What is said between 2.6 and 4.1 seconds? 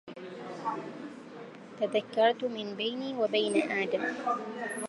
بيني ومن بين أدم